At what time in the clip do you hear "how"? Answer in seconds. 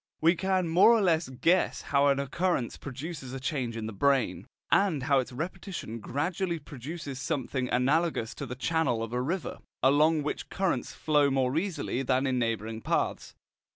1.83-2.07, 5.03-5.19